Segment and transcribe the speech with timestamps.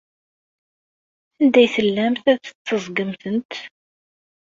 [1.39, 3.53] Anda ay tellamt tetteẓẓgemt-tent?